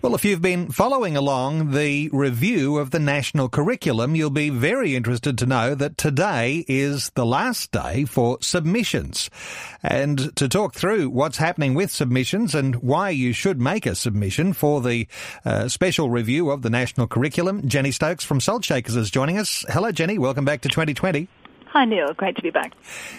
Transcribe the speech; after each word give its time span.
Well, 0.00 0.14
if 0.14 0.24
you've 0.24 0.40
been 0.40 0.70
following 0.70 1.16
along 1.16 1.72
the 1.72 2.08
review 2.12 2.78
of 2.78 2.92
the 2.92 3.00
national 3.00 3.48
curriculum, 3.48 4.14
you'll 4.14 4.30
be 4.30 4.48
very 4.48 4.94
interested 4.94 5.36
to 5.38 5.46
know 5.46 5.74
that 5.74 5.98
today 5.98 6.64
is 6.68 7.10
the 7.16 7.26
last 7.26 7.72
day 7.72 8.04
for 8.04 8.38
submissions. 8.40 9.28
And 9.82 10.36
to 10.36 10.48
talk 10.48 10.76
through 10.76 11.10
what's 11.10 11.38
happening 11.38 11.74
with 11.74 11.90
submissions 11.90 12.54
and 12.54 12.76
why 12.76 13.10
you 13.10 13.32
should 13.32 13.60
make 13.60 13.86
a 13.86 13.96
submission 13.96 14.52
for 14.52 14.80
the 14.80 15.08
uh, 15.44 15.66
special 15.66 16.10
review 16.10 16.50
of 16.50 16.62
the 16.62 16.70
national 16.70 17.08
curriculum, 17.08 17.66
Jenny 17.66 17.90
Stokes 17.90 18.22
from 18.22 18.38
Salt 18.38 18.64
Shakers 18.64 18.94
is 18.94 19.10
joining 19.10 19.36
us. 19.36 19.64
Hello, 19.68 19.90
Jenny. 19.90 20.16
Welcome 20.16 20.44
back 20.44 20.60
to 20.60 20.68
2020. 20.68 21.26
Hi, 21.78 21.84
Neil. 21.84 22.12
Great 22.12 22.34
to 22.34 22.42
be 22.42 22.50
back. 22.50 22.72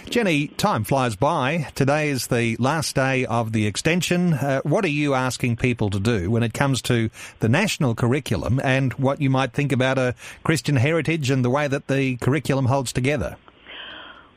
Jenny, 0.09 0.49
time 0.49 0.84
flies 0.84 1.16
by. 1.16 1.70
Today 1.76 2.09
is 2.09 2.27
the 2.27 2.58
last 2.58 2.94
day 2.94 3.26
of 3.26 3.54
the 3.54 3.66
extension. 3.66 4.34
Uh, 4.34 4.60
what 4.63 4.84
are 4.84 4.90
you 4.90 5.13
asking 5.13 5.55
people 5.55 5.90
to 5.91 5.98
do 5.98 6.29
when 6.29 6.43
it 6.43 6.54
comes 6.54 6.82
to 6.82 7.10
the 7.40 7.48
national 7.48 7.96
curriculum 7.96 8.60
and 8.62 8.91
what 8.96 9.21
you 9.21 9.30
might 9.30 9.54
think 9.54 9.71
about 9.71 9.98
a 9.98 10.13
Christian 10.43 10.76
heritage 10.76 11.30
and 11.30 11.46
the 11.46 11.49
way 11.49 11.70
that 11.70 11.87
the 11.87 12.18
curriculum 12.18 12.65
holds 12.65 12.91
together? 12.91 13.37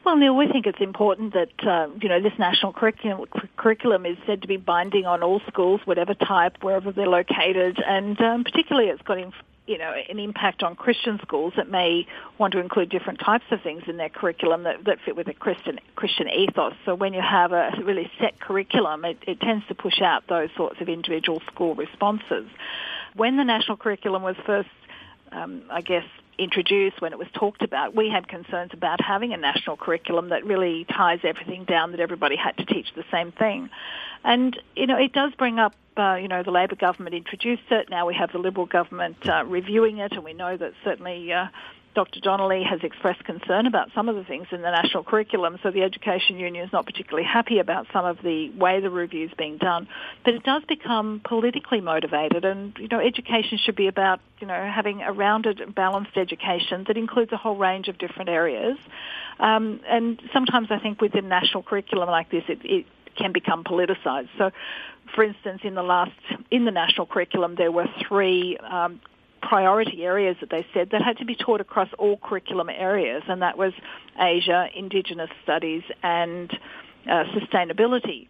Well, 0.04 0.14
Neil, 0.14 0.36
we 0.36 0.46
think 0.46 0.68
it's 0.68 0.80
important 0.80 1.34
that 1.34 1.66
uh, 1.66 1.88
you 2.00 2.08
know 2.08 2.22
this 2.22 2.38
national 2.38 2.74
curriculum, 2.74 3.26
curriculum 3.56 4.06
is 4.06 4.18
said 4.24 4.42
to 4.42 4.46
be 4.46 4.56
binding 4.56 5.04
on 5.04 5.24
all 5.24 5.40
schools, 5.48 5.80
whatever 5.84 6.14
type, 6.14 6.58
wherever 6.62 6.92
they're 6.92 7.08
located, 7.08 7.82
and 7.84 8.20
um, 8.20 8.44
particularly 8.44 8.88
it's 8.88 9.02
got 9.02 9.18
in, 9.18 9.32
you 9.66 9.78
know, 9.78 9.92
an 10.08 10.18
impact 10.18 10.62
on 10.62 10.74
Christian 10.74 11.20
schools 11.22 11.52
that 11.56 11.70
may 11.70 12.06
want 12.38 12.52
to 12.52 12.58
include 12.58 12.90
different 12.90 13.20
types 13.20 13.44
of 13.52 13.62
things 13.62 13.82
in 13.86 13.96
their 13.96 14.08
curriculum 14.08 14.64
that, 14.64 14.84
that 14.86 14.98
fit 15.04 15.14
with 15.14 15.28
a 15.28 15.34
Christian 15.34 15.78
Christian 15.94 16.28
ethos. 16.28 16.74
So 16.84 16.94
when 16.94 17.14
you 17.14 17.20
have 17.20 17.52
a 17.52 17.70
really 17.84 18.10
set 18.20 18.40
curriculum, 18.40 19.04
it, 19.04 19.18
it 19.26 19.40
tends 19.40 19.64
to 19.68 19.74
push 19.74 20.00
out 20.02 20.24
those 20.28 20.48
sorts 20.56 20.80
of 20.80 20.88
individual 20.88 21.40
school 21.52 21.74
responses. 21.76 22.46
When 23.14 23.36
the 23.36 23.44
national 23.44 23.76
curriculum 23.76 24.22
was 24.22 24.36
first, 24.44 24.68
um, 25.30 25.62
I 25.70 25.80
guess, 25.80 26.04
introduced, 26.38 27.00
when 27.00 27.12
it 27.12 27.18
was 27.18 27.28
talked 27.34 27.62
about, 27.62 27.94
we 27.94 28.08
had 28.08 28.26
concerns 28.28 28.70
about 28.72 29.00
having 29.00 29.32
a 29.32 29.36
national 29.36 29.76
curriculum 29.76 30.30
that 30.30 30.44
really 30.44 30.84
ties 30.84 31.20
everything 31.24 31.64
down, 31.64 31.92
that 31.92 32.00
everybody 32.00 32.36
had 32.36 32.56
to 32.56 32.64
teach 32.64 32.86
the 32.94 33.04
same 33.10 33.32
thing. 33.32 33.70
And, 34.24 34.58
you 34.76 34.86
know, 34.86 34.96
it 34.96 35.12
does 35.12 35.32
bring 35.34 35.58
up, 35.58 35.74
uh, 35.96 36.14
you 36.14 36.28
know, 36.28 36.42
the 36.42 36.50
Labor 36.50 36.76
government 36.76 37.14
introduced 37.14 37.70
it. 37.70 37.90
Now 37.90 38.06
we 38.06 38.14
have 38.14 38.32
the 38.32 38.38
Liberal 38.38 38.66
government 38.66 39.16
uh, 39.28 39.44
reviewing 39.44 39.98
it, 39.98 40.12
and 40.12 40.24
we 40.24 40.32
know 40.32 40.56
that 40.56 40.72
certainly 40.84 41.32
uh, 41.32 41.46
Dr. 41.94 42.20
Donnelly 42.20 42.62
has 42.62 42.80
expressed 42.82 43.22
concern 43.24 43.66
about 43.66 43.90
some 43.94 44.08
of 44.08 44.16
the 44.16 44.24
things 44.24 44.46
in 44.50 44.62
the 44.62 44.70
national 44.70 45.04
curriculum, 45.04 45.58
so 45.62 45.70
the 45.70 45.82
Education 45.82 46.38
Union 46.38 46.64
is 46.64 46.72
not 46.72 46.86
particularly 46.86 47.26
happy 47.26 47.58
about 47.58 47.86
some 47.92 48.04
of 48.04 48.18
the 48.22 48.50
way 48.50 48.80
the 48.80 48.90
review 48.90 49.26
is 49.26 49.32
being 49.36 49.58
done. 49.58 49.86
But 50.24 50.34
it 50.34 50.42
does 50.42 50.62
become 50.64 51.20
politically 51.22 51.80
motivated, 51.80 52.44
and 52.44 52.74
you 52.78 52.88
know, 52.88 52.98
education 52.98 53.58
should 53.58 53.76
be 53.76 53.88
about 53.88 54.20
you 54.40 54.46
know 54.46 54.70
having 54.74 55.02
a 55.02 55.12
rounded, 55.12 55.74
balanced 55.74 56.16
education 56.16 56.84
that 56.88 56.96
includes 56.96 57.32
a 57.32 57.36
whole 57.36 57.56
range 57.56 57.88
of 57.88 57.98
different 57.98 58.30
areas. 58.30 58.78
Um, 59.38 59.80
and 59.86 60.20
sometimes 60.32 60.68
I 60.70 60.78
think 60.78 61.00
within 61.00 61.28
national 61.28 61.62
curriculum 61.62 62.08
like 62.08 62.30
this, 62.30 62.44
it, 62.48 62.60
it 62.64 62.86
can 63.16 63.32
become 63.32 63.64
politicized. 63.64 64.28
So, 64.38 64.50
for 65.14 65.24
instance, 65.24 65.60
in 65.64 65.74
the 65.74 65.82
last 65.82 66.12
in 66.50 66.64
the 66.64 66.70
national 66.70 67.06
curriculum, 67.06 67.54
there 67.56 67.72
were 67.72 67.86
three 68.08 68.56
um, 68.58 69.00
priority 69.52 70.02
areas 70.02 70.34
that 70.40 70.48
they 70.48 70.64
said 70.72 70.88
that 70.92 71.02
had 71.02 71.18
to 71.18 71.26
be 71.26 71.34
taught 71.34 71.60
across 71.60 71.88
all 71.98 72.16
curriculum 72.16 72.70
areas, 72.70 73.22
and 73.28 73.42
that 73.42 73.58
was 73.58 73.74
Asia, 74.18 74.68
Indigenous 74.74 75.28
studies, 75.42 75.82
and 76.02 76.50
uh, 77.06 77.24
sustainability. 77.36 78.28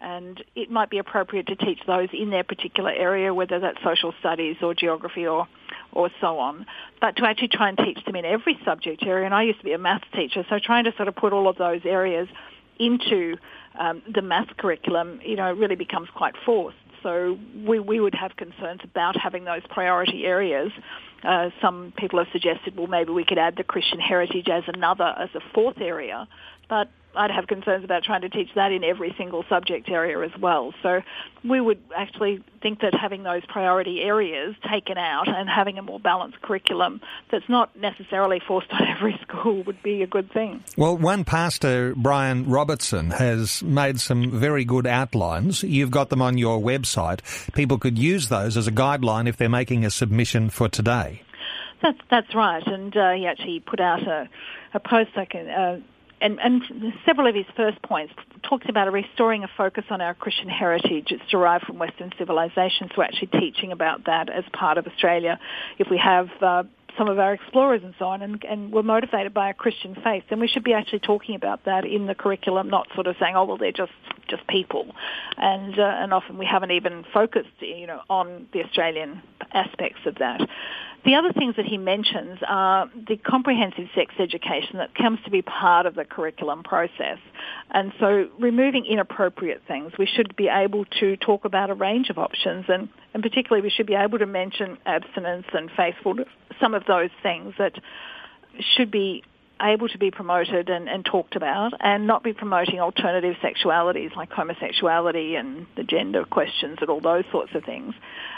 And 0.00 0.42
it 0.56 0.70
might 0.70 0.88
be 0.88 0.96
appropriate 0.96 1.48
to 1.48 1.56
teach 1.56 1.80
those 1.86 2.08
in 2.14 2.30
their 2.30 2.44
particular 2.44 2.90
area, 2.90 3.34
whether 3.34 3.60
that's 3.60 3.76
social 3.84 4.14
studies 4.20 4.56
or 4.62 4.72
geography 4.72 5.26
or, 5.26 5.46
or 5.92 6.08
so 6.18 6.38
on. 6.38 6.64
But 6.98 7.16
to 7.16 7.26
actually 7.26 7.48
try 7.48 7.68
and 7.68 7.76
teach 7.76 8.02
them 8.06 8.16
in 8.16 8.24
every 8.24 8.58
subject 8.64 9.02
area, 9.02 9.26
and 9.26 9.34
I 9.34 9.42
used 9.42 9.58
to 9.58 9.66
be 9.66 9.74
a 9.74 9.78
maths 9.78 10.06
teacher, 10.14 10.46
so 10.48 10.58
trying 10.58 10.84
to 10.84 10.94
sort 10.96 11.08
of 11.08 11.14
put 11.14 11.34
all 11.34 11.46
of 11.46 11.58
those 11.58 11.82
areas 11.84 12.26
into 12.78 13.36
um, 13.78 14.00
the 14.10 14.22
math 14.22 14.56
curriculum, 14.56 15.20
you 15.22 15.36
know, 15.36 15.52
really 15.52 15.76
becomes 15.76 16.08
quite 16.14 16.36
forced. 16.46 16.78
So 17.04 17.38
we, 17.64 17.78
we 17.78 18.00
would 18.00 18.14
have 18.14 18.34
concerns 18.36 18.80
about 18.82 19.14
having 19.16 19.44
those 19.44 19.60
priority 19.68 20.24
areas. 20.24 20.72
Uh, 21.24 21.50
some 21.60 21.92
people 21.96 22.18
have 22.18 22.28
suggested, 22.32 22.76
well, 22.76 22.86
maybe 22.86 23.12
we 23.12 23.24
could 23.24 23.38
add 23.38 23.56
the 23.56 23.64
Christian 23.64 23.98
heritage 23.98 24.48
as 24.48 24.64
another, 24.66 25.14
as 25.18 25.30
a 25.34 25.40
fourth 25.54 25.80
area. 25.80 26.28
But 26.68 26.88
I'd 27.16 27.30
have 27.30 27.46
concerns 27.46 27.84
about 27.84 28.02
trying 28.02 28.22
to 28.22 28.28
teach 28.28 28.48
that 28.54 28.72
in 28.72 28.82
every 28.82 29.14
single 29.16 29.44
subject 29.48 29.88
area 29.88 30.20
as 30.20 30.32
well. 30.40 30.74
So 30.82 31.02
we 31.44 31.60
would 31.60 31.80
actually 31.94 32.42
think 32.60 32.80
that 32.80 32.94
having 32.94 33.22
those 33.22 33.44
priority 33.46 34.00
areas 34.00 34.54
taken 34.70 34.98
out 34.98 35.28
and 35.28 35.48
having 35.48 35.78
a 35.78 35.82
more 35.82 36.00
balanced 36.00 36.40
curriculum 36.42 37.00
that's 37.30 37.48
not 37.48 37.76
necessarily 37.78 38.40
forced 38.46 38.72
on 38.72 38.86
every 38.96 39.18
school 39.22 39.62
would 39.64 39.82
be 39.82 40.02
a 40.02 40.06
good 40.06 40.32
thing. 40.32 40.64
Well, 40.76 40.96
one 40.96 41.24
pastor, 41.24 41.94
Brian 41.94 42.48
Robertson, 42.48 43.10
has 43.10 43.62
made 43.62 44.00
some 44.00 44.30
very 44.30 44.64
good 44.64 44.86
outlines. 44.86 45.62
You've 45.62 45.90
got 45.90 46.10
them 46.10 46.22
on 46.22 46.38
your 46.38 46.58
website. 46.58 47.20
People 47.54 47.78
could 47.78 47.98
use 47.98 48.28
those 48.28 48.56
as 48.56 48.66
a 48.66 48.72
guideline 48.72 49.28
if 49.28 49.36
they're 49.36 49.48
making 49.48 49.84
a 49.84 49.90
submission 49.90 50.50
for 50.50 50.68
today. 50.68 51.13
That's 51.82 51.98
that's 52.10 52.34
right, 52.34 52.66
and 52.66 52.96
uh, 52.96 53.12
he 53.12 53.26
actually 53.26 53.60
put 53.60 53.80
out 53.80 54.06
a, 54.06 54.28
a 54.72 54.80
post 54.80 55.10
can, 55.30 55.48
uh, 55.48 55.80
and, 56.20 56.38
and 56.40 56.62
several 57.04 57.26
of 57.26 57.34
his 57.34 57.44
first 57.54 57.82
points 57.82 58.14
talked 58.42 58.68
about 58.68 58.90
restoring 58.90 59.44
a 59.44 59.48
focus 59.56 59.84
on 59.90 60.00
our 60.00 60.14
Christian 60.14 60.48
heritage. 60.48 61.08
It's 61.10 61.30
derived 61.30 61.66
from 61.66 61.78
Western 61.78 62.12
civilization, 62.16 62.88
so 62.94 63.02
actually 63.02 63.38
teaching 63.38 63.72
about 63.72 64.06
that 64.06 64.30
as 64.30 64.44
part 64.52 64.78
of 64.78 64.86
Australia. 64.86 65.38
If 65.78 65.88
we 65.90 65.98
have 65.98 66.30
uh, 66.40 66.62
some 66.96 67.08
of 67.08 67.18
our 67.18 67.34
explorers 67.34 67.82
and 67.84 67.94
so 67.98 68.06
on, 68.06 68.22
and, 68.22 68.42
and 68.44 68.72
we're 68.72 68.82
motivated 68.82 69.34
by 69.34 69.50
a 69.50 69.54
Christian 69.54 69.96
faith, 70.02 70.24
then 70.30 70.40
we 70.40 70.48
should 70.48 70.64
be 70.64 70.72
actually 70.72 71.00
talking 71.00 71.34
about 71.34 71.64
that 71.64 71.84
in 71.84 72.06
the 72.06 72.14
curriculum, 72.14 72.70
not 72.70 72.86
sort 72.94 73.06
of 73.06 73.16
saying, 73.20 73.34
"Oh, 73.36 73.44
well, 73.44 73.58
they're 73.58 73.72
just 73.72 73.92
just 74.28 74.46
people," 74.46 74.86
and 75.36 75.78
uh, 75.78 75.82
and 75.82 76.14
often 76.14 76.38
we 76.38 76.46
haven't 76.46 76.70
even 76.70 77.04
focused, 77.12 77.48
you 77.60 77.86
know, 77.86 78.00
on 78.08 78.46
the 78.52 78.62
Australian 78.64 79.22
aspects 79.52 80.00
of 80.06 80.16
that. 80.16 80.40
The 81.04 81.16
other 81.16 81.32
things 81.32 81.56
that 81.56 81.66
he 81.66 81.76
mentions 81.76 82.38
are 82.48 82.90
the 83.08 83.18
comprehensive 83.18 83.88
sex 83.94 84.14
education 84.18 84.78
that 84.78 84.94
comes 84.94 85.18
to 85.24 85.30
be 85.30 85.42
part 85.42 85.84
of 85.84 85.94
the 85.94 86.04
curriculum 86.04 86.62
process. 86.62 87.18
And 87.70 87.92
so 88.00 88.28
removing 88.38 88.86
inappropriate 88.86 89.62
things, 89.68 89.92
we 89.98 90.06
should 90.06 90.34
be 90.34 90.48
able 90.48 90.86
to 91.00 91.16
talk 91.18 91.44
about 91.44 91.68
a 91.68 91.74
range 91.74 92.08
of 92.08 92.18
options 92.18 92.64
and, 92.68 92.88
and 93.12 93.22
particularly 93.22 93.62
we 93.62 93.70
should 93.70 93.86
be 93.86 93.94
able 93.94 94.18
to 94.18 94.26
mention 94.26 94.78
abstinence 94.86 95.46
and 95.52 95.70
faithful, 95.76 96.16
some 96.58 96.72
of 96.72 96.84
those 96.86 97.10
things 97.22 97.52
that 97.58 97.74
should 98.74 98.90
be 98.90 99.22
able 99.60 99.88
to 99.88 99.98
be 99.98 100.10
promoted 100.10 100.68
and, 100.68 100.88
and, 100.88 101.04
talked 101.04 101.36
about 101.36 101.72
and 101.80 102.06
not 102.06 102.22
be 102.22 102.32
promoting 102.32 102.80
alternative 102.80 103.36
sexualities 103.42 104.14
like 104.16 104.30
homosexuality 104.30 105.36
and 105.36 105.66
the 105.76 105.84
gender 105.84 106.24
questions 106.24 106.78
and 106.80 106.90
all 106.90 107.00
those 107.00 107.24
sorts 107.30 107.54
of 107.54 107.64
things. 107.64 107.94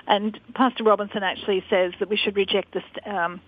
And 0.06 0.38
Pastor 0.54 0.84
Robinson 0.84 1.22
actually 1.22 1.64
says 1.70 1.92
that 2.00 2.08
we 2.08 2.16
should 2.16 2.36
reject 2.36 2.74
the 2.74 3.10
um, 3.10 3.40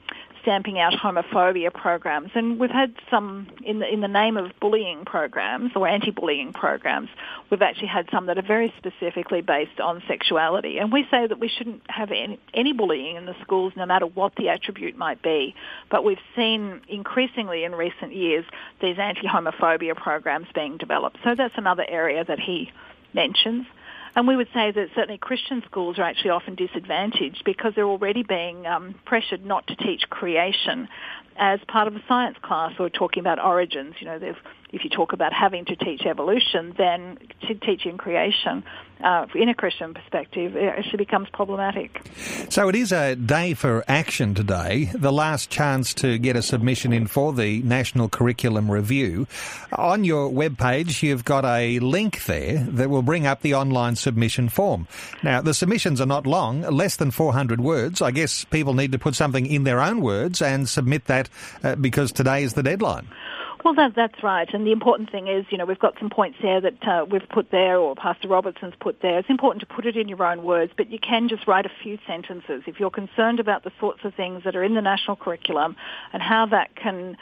stamping 0.48 0.78
out 0.78 0.94
homophobia 0.94 1.70
programs. 1.70 2.30
And 2.34 2.58
we've 2.58 2.70
had 2.70 2.94
some 3.10 3.48
in 3.62 3.80
the, 3.80 3.92
in 3.92 4.00
the 4.00 4.08
name 4.08 4.38
of 4.38 4.50
bullying 4.62 5.04
programs 5.04 5.72
or 5.76 5.86
anti-bullying 5.86 6.54
programs. 6.54 7.10
We've 7.50 7.60
actually 7.60 7.88
had 7.88 8.08
some 8.10 8.24
that 8.26 8.38
are 8.38 8.46
very 8.46 8.72
specifically 8.78 9.42
based 9.42 9.78
on 9.78 10.02
sexuality. 10.08 10.78
And 10.78 10.90
we 10.90 11.06
say 11.10 11.26
that 11.26 11.38
we 11.38 11.48
shouldn't 11.48 11.82
have 11.90 12.10
any, 12.12 12.40
any 12.54 12.72
bullying 12.72 13.16
in 13.16 13.26
the 13.26 13.34
schools, 13.42 13.74
no 13.76 13.84
matter 13.84 14.06
what 14.06 14.36
the 14.36 14.48
attribute 14.48 14.96
might 14.96 15.20
be. 15.20 15.54
But 15.90 16.02
we've 16.02 16.16
seen 16.34 16.80
increasingly 16.88 17.64
in 17.64 17.72
recent 17.72 18.14
years 18.14 18.46
these 18.80 18.96
anti-homophobia 18.98 19.96
programs 19.96 20.46
being 20.54 20.78
developed. 20.78 21.18
So 21.24 21.34
that's 21.36 21.54
another 21.58 21.84
area 21.86 22.24
that 22.24 22.40
he 22.40 22.72
mentions. 23.12 23.66
And 24.14 24.26
we 24.26 24.36
would 24.36 24.48
say 24.54 24.70
that 24.70 24.88
certainly 24.94 25.18
Christian 25.18 25.62
schools 25.66 25.98
are 25.98 26.02
actually 26.02 26.30
often 26.30 26.54
disadvantaged 26.54 27.42
because 27.44 27.72
they're 27.74 27.84
already 27.84 28.22
being 28.22 28.66
um, 28.66 28.94
pressured 29.04 29.44
not 29.44 29.66
to 29.68 29.76
teach 29.76 30.02
creation 30.10 30.88
as 31.36 31.60
part 31.68 31.86
of 31.86 31.94
a 31.94 32.02
science 32.08 32.36
class 32.42 32.72
or 32.78 32.90
talking 32.90 33.20
about 33.20 33.38
origins. 33.38 33.94
You 34.00 34.06
know, 34.06 34.18
they've 34.18 34.36
if 34.70 34.84
you 34.84 34.90
talk 34.90 35.12
about 35.12 35.32
having 35.32 35.64
to 35.66 35.76
teach 35.76 36.02
evolution, 36.06 36.74
then 36.76 37.18
teaching 37.60 37.96
creation 37.96 38.64
uh, 39.02 39.26
in 39.34 39.48
a 39.48 39.54
Christian 39.54 39.94
perspective, 39.94 40.56
it 40.56 40.64
actually 40.64 40.98
becomes 40.98 41.28
problematic. 41.30 42.02
So 42.48 42.68
it 42.68 42.74
is 42.74 42.92
a 42.92 43.14
day 43.14 43.54
for 43.54 43.84
action 43.86 44.34
today, 44.34 44.90
the 44.94 45.12
last 45.12 45.50
chance 45.50 45.94
to 45.94 46.18
get 46.18 46.36
a 46.36 46.42
submission 46.42 46.92
in 46.92 47.06
for 47.06 47.32
the 47.32 47.62
National 47.62 48.08
Curriculum 48.08 48.70
Review. 48.70 49.26
On 49.72 50.04
your 50.04 50.30
webpage, 50.30 51.02
you've 51.02 51.24
got 51.24 51.44
a 51.44 51.78
link 51.78 52.24
there 52.24 52.58
that 52.58 52.90
will 52.90 53.02
bring 53.02 53.26
up 53.26 53.42
the 53.42 53.54
online 53.54 53.94
submission 53.96 54.48
form. 54.48 54.88
Now, 55.22 55.40
the 55.42 55.54
submissions 55.54 56.00
are 56.00 56.06
not 56.06 56.26
long, 56.26 56.62
less 56.62 56.96
than 56.96 57.10
400 57.10 57.60
words. 57.60 58.02
I 58.02 58.10
guess 58.10 58.44
people 58.44 58.74
need 58.74 58.92
to 58.92 58.98
put 58.98 59.14
something 59.14 59.46
in 59.46 59.64
their 59.64 59.80
own 59.80 60.00
words 60.00 60.42
and 60.42 60.68
submit 60.68 61.04
that 61.04 61.28
uh, 61.62 61.76
because 61.76 62.10
today 62.10 62.42
is 62.42 62.54
the 62.54 62.62
deadline. 62.62 63.08
Well, 63.64 63.74
that, 63.74 63.94
that's 63.96 64.22
right. 64.22 64.48
And 64.52 64.66
the 64.66 64.72
important 64.72 65.10
thing 65.10 65.26
is, 65.26 65.44
you 65.50 65.58
know, 65.58 65.64
we've 65.64 65.78
got 65.78 65.94
some 65.98 66.10
points 66.10 66.38
there 66.40 66.60
that 66.60 66.86
uh, 66.86 67.04
we've 67.10 67.28
put 67.28 67.50
there 67.50 67.78
or 67.78 67.94
Pastor 67.96 68.28
Robertson's 68.28 68.74
put 68.80 69.02
there. 69.02 69.18
It's 69.18 69.28
important 69.28 69.60
to 69.60 69.74
put 69.74 69.84
it 69.84 69.96
in 69.96 70.08
your 70.08 70.22
own 70.24 70.44
words, 70.44 70.72
but 70.76 70.90
you 70.90 70.98
can 70.98 71.28
just 71.28 71.46
write 71.46 71.66
a 71.66 71.70
few 71.82 71.98
sentences. 72.06 72.62
If 72.66 72.78
you're 72.78 72.90
concerned 72.90 73.40
about 73.40 73.64
the 73.64 73.72
sorts 73.80 74.00
of 74.04 74.14
things 74.14 74.44
that 74.44 74.54
are 74.54 74.62
in 74.62 74.74
the 74.74 74.80
national 74.80 75.16
curriculum 75.16 75.76
and 76.12 76.22
how 76.22 76.46
that 76.46 76.76
can 76.76 77.16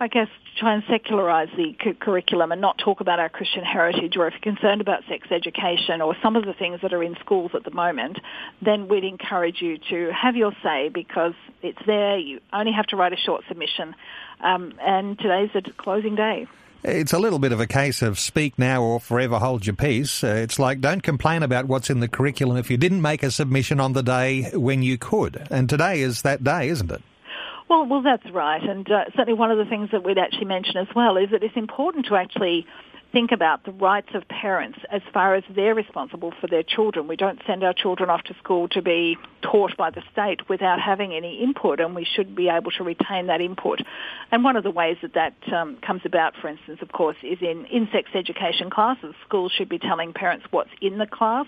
I 0.00 0.06
guess, 0.06 0.28
try 0.56 0.74
and 0.74 0.84
secularize 0.88 1.48
the 1.56 1.74
cu- 1.82 1.94
curriculum 1.94 2.52
and 2.52 2.60
not 2.60 2.78
talk 2.78 3.00
about 3.00 3.18
our 3.18 3.28
Christian 3.28 3.64
heritage, 3.64 4.16
or 4.16 4.28
if 4.28 4.34
you're 4.34 4.54
concerned 4.54 4.80
about 4.80 5.02
sex 5.08 5.28
education 5.32 6.00
or 6.00 6.14
some 6.22 6.36
of 6.36 6.44
the 6.44 6.52
things 6.52 6.80
that 6.82 6.92
are 6.92 7.02
in 7.02 7.16
schools 7.20 7.50
at 7.54 7.64
the 7.64 7.72
moment, 7.72 8.18
then 8.62 8.86
we'd 8.86 9.04
encourage 9.04 9.60
you 9.60 9.78
to 9.90 10.12
have 10.12 10.36
your 10.36 10.52
say 10.62 10.88
because 10.88 11.34
it's 11.62 11.78
there. 11.84 12.16
You 12.16 12.40
only 12.52 12.72
have 12.72 12.86
to 12.86 12.96
write 12.96 13.12
a 13.12 13.16
short 13.16 13.42
submission, 13.48 13.96
um, 14.40 14.74
and 14.80 15.18
today's 15.18 15.50
the 15.52 15.62
closing 15.72 16.14
day. 16.14 16.46
It's 16.84 17.12
a 17.12 17.18
little 17.18 17.40
bit 17.40 17.50
of 17.50 17.58
a 17.58 17.66
case 17.66 18.02
of 18.02 18.20
speak 18.20 18.56
now 18.56 18.82
or 18.82 19.00
forever 19.00 19.40
hold 19.40 19.66
your 19.66 19.74
peace. 19.74 20.22
Uh, 20.22 20.28
it's 20.28 20.60
like 20.60 20.80
don't 20.80 21.02
complain 21.02 21.42
about 21.42 21.64
what's 21.66 21.90
in 21.90 21.98
the 21.98 22.06
curriculum 22.06 22.56
if 22.56 22.70
you 22.70 22.76
didn't 22.76 23.02
make 23.02 23.24
a 23.24 23.32
submission 23.32 23.80
on 23.80 23.94
the 23.94 24.02
day 24.02 24.50
when 24.54 24.82
you 24.82 24.96
could. 24.96 25.44
And 25.50 25.68
today 25.68 26.02
is 26.02 26.22
that 26.22 26.44
day, 26.44 26.68
isn't 26.68 26.90
it? 26.90 27.02
Well, 27.68 27.84
well, 27.86 28.02
that's 28.02 28.24
right, 28.32 28.62
and 28.62 28.90
uh, 28.90 29.04
certainly 29.14 29.38
one 29.38 29.50
of 29.50 29.58
the 29.58 29.66
things 29.66 29.90
that 29.92 30.02
we'd 30.02 30.16
actually 30.16 30.46
mention 30.46 30.78
as 30.78 30.86
well 30.96 31.18
is 31.18 31.30
that 31.32 31.42
it's 31.42 31.56
important 31.56 32.06
to 32.06 32.16
actually 32.16 32.66
think 33.12 33.32
about 33.32 33.64
the 33.64 33.72
rights 33.72 34.08
of 34.14 34.26
parents 34.28 34.78
as 34.90 35.02
far 35.12 35.34
as 35.34 35.44
they're 35.54 35.74
responsible 35.74 36.32
for 36.40 36.46
their 36.46 36.62
children. 36.62 37.08
We 37.08 37.16
don't 37.16 37.40
send 37.46 37.64
our 37.64 37.72
children 37.72 38.10
off 38.10 38.22
to 38.24 38.34
school 38.42 38.68
to 38.68 38.82
be 38.82 39.16
taught 39.42 39.76
by 39.76 39.90
the 39.90 40.02
state 40.12 40.48
without 40.48 40.80
having 40.80 41.12
any 41.12 41.42
input, 41.42 41.80
and 41.80 41.94
we 41.94 42.04
should 42.04 42.34
be 42.34 42.48
able 42.48 42.70
to 42.72 42.84
retain 42.84 43.28
that 43.28 43.40
input. 43.40 43.80
And 44.30 44.44
one 44.44 44.56
of 44.56 44.64
the 44.64 44.70
ways 44.70 44.96
that 45.02 45.14
that 45.14 45.34
um, 45.52 45.78
comes 45.80 46.02
about, 46.04 46.34
for 46.40 46.48
instance, 46.48 46.80
of 46.82 46.92
course, 46.92 47.16
is 47.22 47.38
in, 47.40 47.66
sex 47.92 48.10
education 48.14 48.68
classes. 48.68 49.14
Schools 49.26 49.52
should 49.56 49.68
be 49.68 49.78
telling 49.78 50.12
parents 50.12 50.44
what's 50.50 50.70
in 50.82 50.98
the 50.98 51.06
class 51.06 51.46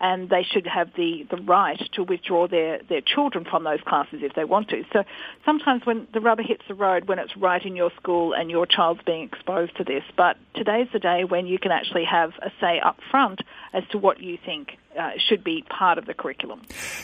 and 0.00 0.30
they 0.30 0.42
should 0.42 0.66
have 0.66 0.88
the, 0.96 1.26
the 1.30 1.36
right 1.36 1.80
to 1.92 2.02
withdraw 2.02 2.48
their, 2.48 2.80
their 2.88 3.02
children 3.02 3.44
from 3.44 3.64
those 3.64 3.80
classes 3.86 4.20
if 4.22 4.34
they 4.34 4.44
want 4.44 4.68
to. 4.68 4.82
So 4.92 5.04
sometimes 5.44 5.84
when 5.84 6.06
the 6.14 6.20
rubber 6.20 6.42
hits 6.42 6.62
the 6.68 6.74
road, 6.74 7.06
when 7.06 7.18
it's 7.18 7.36
right 7.36 7.62
in 7.64 7.76
your 7.76 7.90
school 7.96 8.32
and 8.32 8.50
your 8.50 8.66
child's 8.66 9.02
being 9.04 9.24
exposed 9.24 9.76
to 9.76 9.84
this, 9.84 10.02
but 10.16 10.36
today's 10.54 10.88
the 10.92 10.98
day 11.00 11.24
when 11.24 11.46
you 11.46 11.58
can 11.58 11.72
actually 11.72 12.04
have 12.04 12.32
a 12.42 12.50
say 12.60 12.80
up 12.80 12.98
front 13.10 13.40
as 13.72 13.82
to 13.90 13.98
what 13.98 14.20
you 14.20 14.38
think 14.44 14.78
uh, 14.98 15.10
should 15.28 15.44
be 15.44 15.62
part 15.68 15.98
of 15.98 16.06
the 16.06 16.14
curriculum. 16.14 16.62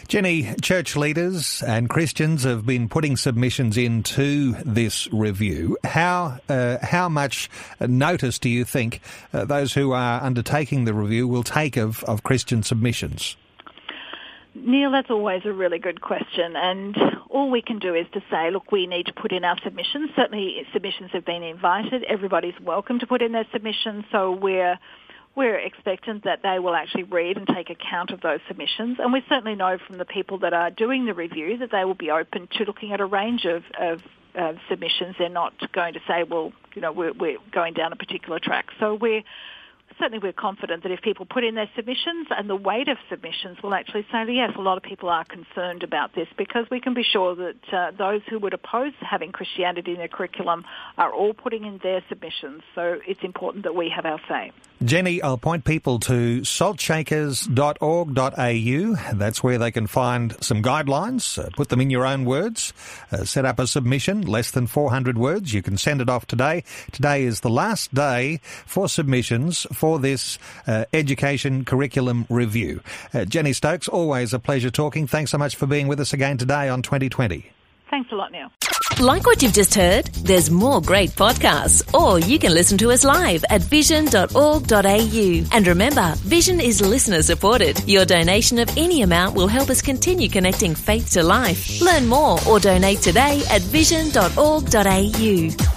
Jenny, 0.08 0.54
church 0.60 0.96
leaders 0.96 1.62
and 1.66 1.88
Christians 1.88 2.44
have 2.44 2.66
been 2.66 2.88
putting 2.88 3.16
submissions 3.16 3.76
into 3.76 4.52
this 4.64 5.08
review. 5.12 5.78
How 5.84 6.38
uh, 6.48 6.78
how 6.82 7.08
much 7.08 7.48
notice 7.80 8.38
do 8.38 8.48
you 8.48 8.64
think 8.64 9.00
uh, 9.32 9.44
those 9.44 9.72
who 9.72 9.92
are 9.92 10.22
undertaking 10.22 10.84
the 10.84 10.94
review 10.94 11.28
will 11.28 11.44
take 11.44 11.76
of, 11.76 12.02
of 12.04 12.22
Christian 12.22 12.62
submissions? 12.62 13.36
Neil, 14.64 14.90
that's 14.90 15.10
always 15.10 15.42
a 15.44 15.52
really 15.52 15.78
good 15.78 16.00
question, 16.00 16.56
and 16.56 16.96
all 17.28 17.50
we 17.50 17.62
can 17.62 17.78
do 17.78 17.94
is 17.94 18.06
to 18.12 18.22
say, 18.30 18.50
look, 18.50 18.72
we 18.72 18.86
need 18.86 19.06
to 19.06 19.12
put 19.12 19.32
in 19.32 19.44
our 19.44 19.56
submissions. 19.62 20.10
Certainly, 20.16 20.66
submissions 20.72 21.10
have 21.12 21.24
been 21.24 21.42
invited. 21.42 22.04
Everybody's 22.04 22.58
welcome 22.62 22.98
to 23.00 23.06
put 23.06 23.22
in 23.22 23.32
their 23.32 23.46
submissions, 23.52 24.04
so 24.10 24.32
we're 24.32 24.78
we're 25.34 25.58
expectant 25.58 26.24
that 26.24 26.40
they 26.42 26.58
will 26.58 26.74
actually 26.74 27.02
read 27.02 27.36
and 27.36 27.46
take 27.46 27.68
account 27.68 28.10
of 28.10 28.22
those 28.22 28.40
submissions. 28.48 28.96
And 28.98 29.12
we 29.12 29.22
certainly 29.28 29.54
know 29.54 29.76
from 29.86 29.98
the 29.98 30.06
people 30.06 30.38
that 30.38 30.54
are 30.54 30.70
doing 30.70 31.04
the 31.04 31.12
review 31.12 31.58
that 31.58 31.70
they 31.70 31.84
will 31.84 31.94
be 31.94 32.10
open 32.10 32.48
to 32.56 32.64
looking 32.64 32.92
at 32.92 33.02
a 33.02 33.04
range 33.04 33.44
of, 33.44 33.62
of 33.78 34.56
submissions. 34.70 35.16
They're 35.18 35.28
not 35.28 35.52
going 35.72 35.92
to 35.92 36.00
say, 36.08 36.22
well, 36.22 36.52
you 36.74 36.80
know, 36.80 36.90
we're, 36.90 37.12
we're 37.12 37.36
going 37.52 37.74
down 37.74 37.92
a 37.92 37.96
particular 37.96 38.38
track. 38.38 38.68
So 38.80 38.94
we're 38.94 39.24
certainly 39.98 40.18
we're 40.18 40.32
confident 40.32 40.82
that 40.82 40.92
if 40.92 41.00
people 41.02 41.26
put 41.26 41.44
in 41.44 41.54
their 41.54 41.70
submissions 41.74 42.28
and 42.30 42.48
the 42.48 42.56
weight 42.56 42.88
of 42.88 42.98
submissions 43.08 43.62
will 43.62 43.74
actually 43.74 44.02
say, 44.12 44.24
that 44.24 44.32
yes, 44.32 44.52
a 44.56 44.60
lot 44.60 44.76
of 44.76 44.82
people 44.82 45.08
are 45.08 45.24
concerned 45.24 45.82
about 45.82 46.14
this 46.14 46.28
because 46.36 46.66
we 46.70 46.80
can 46.80 46.94
be 46.94 47.02
sure 47.02 47.34
that 47.34 47.72
uh, 47.72 47.90
those 47.96 48.20
who 48.28 48.38
would 48.38 48.54
oppose 48.54 48.92
having 49.00 49.32
Christianity 49.32 49.92
in 49.92 49.98
their 49.98 50.08
curriculum 50.08 50.64
are 50.98 51.12
all 51.12 51.34
putting 51.34 51.64
in 51.64 51.78
their 51.82 52.02
submissions. 52.08 52.62
So 52.74 53.00
it's 53.06 53.22
important 53.22 53.64
that 53.64 53.74
we 53.74 53.90
have 53.94 54.04
our 54.04 54.20
say. 54.28 54.52
Jenny, 54.84 55.22
I'll 55.22 55.38
point 55.38 55.64
people 55.64 55.98
to 56.00 56.42
saltshakers.org.au. 56.42 59.16
That's 59.16 59.42
where 59.42 59.56
they 59.56 59.70
can 59.70 59.86
find 59.86 60.36
some 60.44 60.62
guidelines. 60.62 61.42
Uh, 61.42 61.48
put 61.56 61.70
them 61.70 61.80
in 61.80 61.88
your 61.88 62.04
own 62.04 62.26
words. 62.26 62.74
Uh, 63.10 63.24
set 63.24 63.46
up 63.46 63.58
a 63.58 63.66
submission, 63.66 64.20
less 64.20 64.50
than 64.50 64.66
400 64.66 65.16
words. 65.16 65.54
You 65.54 65.62
can 65.62 65.78
send 65.78 66.02
it 66.02 66.10
off 66.10 66.26
today. 66.26 66.62
Today 66.92 67.24
is 67.24 67.40
the 67.40 67.48
last 67.48 67.94
day 67.94 68.40
for 68.66 68.86
submissions 68.86 69.66
for 69.76 69.98
this 69.98 70.38
uh, 70.66 70.84
education 70.92 71.64
curriculum 71.64 72.26
review. 72.28 72.80
Uh, 73.14 73.24
Jenny 73.24 73.52
Stokes, 73.52 73.88
always 73.88 74.34
a 74.34 74.38
pleasure 74.38 74.70
talking. 74.70 75.06
Thanks 75.06 75.30
so 75.30 75.38
much 75.38 75.56
for 75.56 75.66
being 75.66 75.86
with 75.86 76.00
us 76.00 76.12
again 76.12 76.38
today 76.38 76.68
on 76.68 76.82
2020. 76.82 77.50
Thanks 77.90 78.10
a 78.10 78.16
lot, 78.16 78.32
Neil. 78.32 78.50
Like 78.98 79.26
what 79.26 79.42
you've 79.42 79.52
just 79.52 79.74
heard? 79.74 80.06
There's 80.06 80.50
more 80.50 80.80
great 80.80 81.10
podcasts, 81.10 81.82
or 81.94 82.18
you 82.18 82.38
can 82.38 82.54
listen 82.54 82.78
to 82.78 82.90
us 82.92 83.04
live 83.04 83.44
at 83.50 83.60
vision.org.au. 83.62 85.44
And 85.52 85.66
remember, 85.66 86.14
Vision 86.16 86.60
is 86.60 86.80
listener 86.80 87.20
supported. 87.22 87.86
Your 87.86 88.06
donation 88.06 88.58
of 88.58 88.70
any 88.76 89.02
amount 89.02 89.36
will 89.36 89.48
help 89.48 89.70
us 89.70 89.82
continue 89.82 90.28
connecting 90.28 90.74
faith 90.74 91.12
to 91.12 91.22
life. 91.22 91.80
Learn 91.80 92.06
more 92.06 92.38
or 92.48 92.58
donate 92.58 93.00
today 93.00 93.42
at 93.50 93.62
vision.org.au. 93.62 95.75